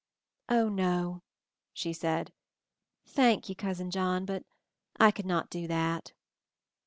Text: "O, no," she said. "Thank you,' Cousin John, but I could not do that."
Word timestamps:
"O, 0.49 0.67
no," 0.67 1.21
she 1.73 1.93
said. 1.93 2.33
"Thank 3.05 3.49
you,' 3.49 3.55
Cousin 3.55 3.91
John, 3.91 4.25
but 4.25 4.43
I 4.99 5.11
could 5.11 5.27
not 5.27 5.51
do 5.51 5.67
that." 5.67 6.11